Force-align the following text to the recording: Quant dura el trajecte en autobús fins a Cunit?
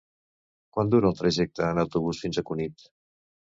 Quant 0.77 0.89
dura 0.93 1.11
el 1.11 1.21
trajecte 1.21 1.67
en 1.67 1.85
autobús 1.85 2.25
fins 2.25 2.43
a 2.43 2.49
Cunit? 2.51 2.91